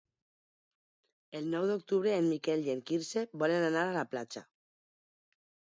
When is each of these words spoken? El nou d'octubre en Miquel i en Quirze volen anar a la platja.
El 1.39 1.45
nou 1.51 1.67
d'octubre 1.73 2.15
en 2.23 2.31
Miquel 2.31 2.67
i 2.71 2.75
en 2.77 2.83
Quirze 2.89 3.25
volen 3.45 3.69
anar 3.71 3.87
a 3.87 3.95
la 4.01 4.07
platja. 4.15 4.49